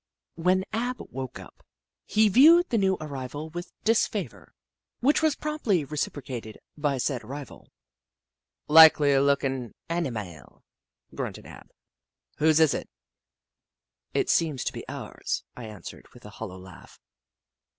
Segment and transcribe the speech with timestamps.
[0.33, 1.63] When Ab woke up,
[2.07, 4.55] he viewed the new arrival with disfavour,
[4.99, 7.71] which was promptly reciprocated by said arrival."
[8.67, 10.63] Likely lookin' animile,"
[11.13, 11.69] grunted Ab."
[12.39, 12.89] Whose is it?""
[14.15, 16.99] It seems to be ours," I answered, with a hollow laugh.